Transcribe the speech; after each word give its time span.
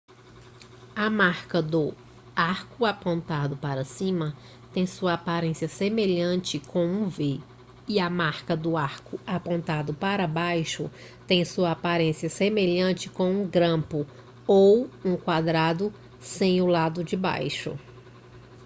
a 0.95 1.11
marca 1.11 1.61
do 1.61 1.93
arco 2.35 2.85
apontando 2.85 3.55
para 3.55 3.85
cima 3.85 4.35
tem 4.73 4.83
sua 4.87 5.13
aparência 5.13 5.67
semelhante 5.67 6.59
com 6.59 6.83
um 6.87 7.07
v 7.07 7.39
e 7.87 7.99
a 7.99 8.09
marca 8.09 8.57
do 8.57 8.75
arco 8.77 9.19
apontando 9.27 9.93
para 9.93 10.25
baixo 10.27 10.89
tem 11.27 11.45
sua 11.45 11.73
aparência 11.73 12.29
semelhante 12.29 13.11
com 13.11 13.29
um 13.43 13.47
grampo 13.47 14.07
ou 14.47 14.89
um 15.05 15.15
quadrado 15.15 15.93
sem 16.19 16.59
o 16.63 16.65
lado 16.65 17.03
de 17.03 17.15
baixo 17.15 17.77